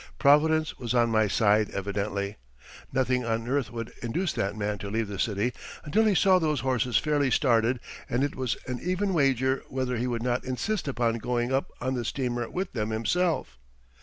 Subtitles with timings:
[0.17, 2.37] Providence was on my side evidently.
[2.91, 6.61] Nothing on earth would induce that man to leave the city until he saw those
[6.61, 11.19] horses fairly started and it was an even wager whether he would not insist upon
[11.19, 13.59] going up on the steamer with them himself.